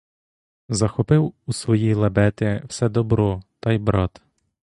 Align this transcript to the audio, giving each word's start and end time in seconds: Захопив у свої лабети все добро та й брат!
Захопив 0.69 1.33
у 1.45 1.53
свої 1.53 1.93
лабети 1.93 2.63
все 2.67 2.89
добро 2.89 3.43
та 3.59 3.71
й 3.71 3.77
брат! 3.77 4.21